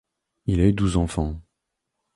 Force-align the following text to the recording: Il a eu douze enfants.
Il 0.47 0.61
a 0.61 0.65
eu 0.65 0.73
douze 0.73 0.97
enfants. 0.97 1.39